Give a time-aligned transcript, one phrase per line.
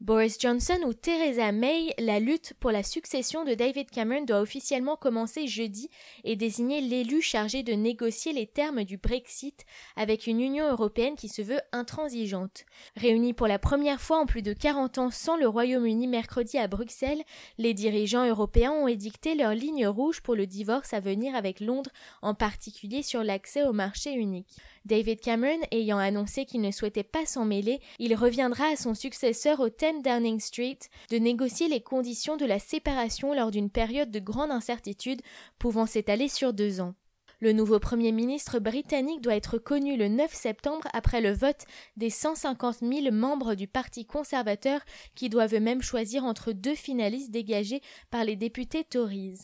[0.00, 4.94] Boris Johnson ou Theresa May, la lutte pour la succession de David Cameron doit officiellement
[4.94, 5.90] commencer jeudi
[6.22, 9.66] et désigner l'élu chargé de négocier les termes du Brexit
[9.96, 12.64] avec une Union européenne qui se veut intransigeante.
[12.94, 16.68] Réunis pour la première fois en plus de 40 ans sans le Royaume-Uni mercredi à
[16.68, 17.24] Bruxelles,
[17.58, 21.90] les dirigeants européens ont édicté leur ligne rouge pour le divorce à venir avec Londres,
[22.22, 24.46] en particulier sur l'accès au marché unique.
[24.88, 29.60] David Cameron ayant annoncé qu'il ne souhaitait pas s'en mêler, il reviendra à son successeur
[29.60, 30.78] au 10 Downing Street
[31.10, 35.20] de négocier les conditions de la séparation lors d'une période de grande incertitude
[35.58, 36.94] pouvant s'étaler sur deux ans.
[37.40, 41.66] Le nouveau Premier ministre britannique doit être connu le 9 septembre après le vote
[41.98, 44.80] des 150 000 membres du Parti conservateur
[45.14, 49.40] qui doivent eux-mêmes choisir entre deux finalistes dégagés par les députés Tories.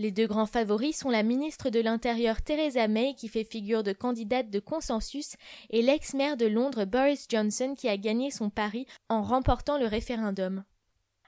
[0.00, 3.92] Les deux grands favoris sont la ministre de l'Intérieur Theresa May qui fait figure de
[3.92, 5.34] candidate de consensus
[5.68, 10.64] et l'ex-maire de Londres Boris Johnson qui a gagné son pari en remportant le référendum.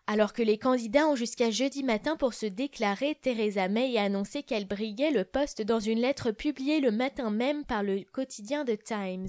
[0.06, 4.42] Alors que les candidats ont jusqu'à jeudi matin pour se déclarer, Theresa May a annoncé
[4.42, 8.82] qu'elle briguait le poste dans une lettre publiée le matin même par le quotidien The
[8.82, 9.28] Times.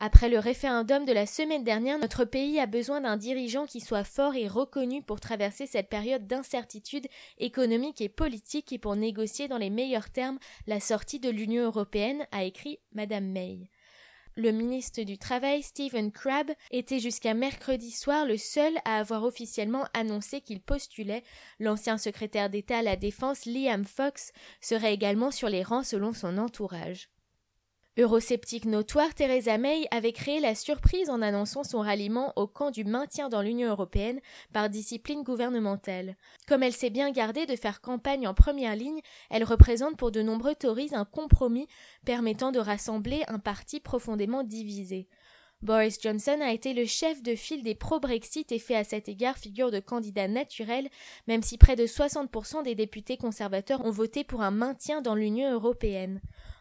[0.00, 4.04] Après le référendum de la semaine dernière, notre pays a besoin d'un dirigeant qui soit
[4.04, 9.58] fort et reconnu pour traverser cette période d'incertitude économique et politique et pour négocier dans
[9.58, 10.38] les meilleurs termes
[10.68, 13.70] la sortie de l'Union européenne, a écrit Madame May.
[14.36, 19.84] Le ministre du Travail, Stephen Crabb, était jusqu'à mercredi soir le seul à avoir officiellement
[19.94, 21.24] annoncé qu'il postulait.
[21.58, 26.38] L'ancien secrétaire d'État à la Défense, Liam Fox, serait également sur les rangs selon son
[26.38, 27.08] entourage.
[28.00, 32.84] Eurosceptique notoire, Theresa May avait créé la surprise en annonçant son ralliement au camp du
[32.84, 34.20] maintien dans l'Union européenne
[34.52, 36.14] par discipline gouvernementale.
[36.46, 40.22] Comme elle s'est bien gardée de faire campagne en première ligne, elle représente pour de
[40.22, 41.66] nombreux Tories un compromis
[42.04, 45.08] permettant de rassembler un parti profondément divisé.
[45.60, 49.36] Boris Johnson a été le chef de file des pro-Brexit et fait à cet égard
[49.36, 50.88] figure de candidat naturel,
[51.26, 55.52] même si près de 60% des députés conservateurs ont voté pour un maintien dans l'Union
[55.52, 56.20] européenne.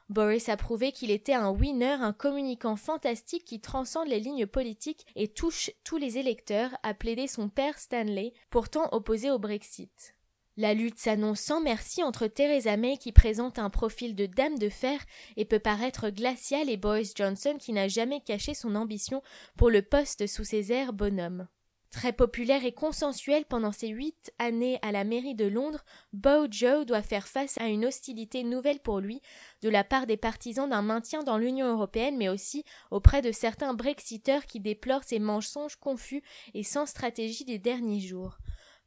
[0.09, 5.05] Boris a prouvé qu'il était un winner, un communicant fantastique qui transcende les lignes politiques
[5.15, 10.15] et touche tous les électeurs, a plaidé son père Stanley, pourtant opposé au Brexit.
[10.55, 14.69] La lutte s'annonce sans merci entre Theresa May qui présente un profil de dame de
[14.69, 14.99] fer
[15.35, 19.21] et peut paraître glaciale et Boris Johnson qui n'a jamais caché son ambition
[19.55, 21.47] pour le poste sous ses airs bonhomme.
[21.91, 26.85] Très populaire et consensuel pendant ses huit années à la mairie de Londres, Beau Joe
[26.85, 29.21] doit faire face à une hostilité nouvelle pour lui
[29.61, 33.73] de la part des partisans d'un maintien dans l'Union européenne, mais aussi auprès de certains
[33.73, 38.37] Brexiteurs qui déplorent ses mensonges confus et sans stratégie des derniers jours.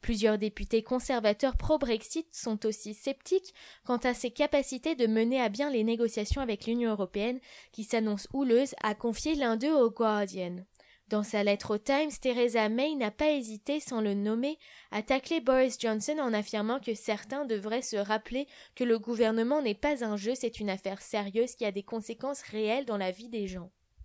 [0.02, 5.70] Plusieurs députés conservateurs pro-Brexit sont aussi sceptiques quant à ses capacités de mener à bien
[5.70, 7.40] les négociations avec l'Union européenne
[7.72, 10.64] qui s'annoncent houleuses, a confié l'un d'eux au Guardian.
[11.10, 14.60] Dans sa lettre au Times, Theresa May n'a pas hésité, sans le nommer,
[14.92, 19.74] à tacler Boris Johnson en affirmant que certains devraient se rappeler que le gouvernement n'est
[19.74, 23.28] pas un jeu, c'est une affaire sérieuse qui a des conséquences réelles dans la vie
[23.28, 23.72] des gens.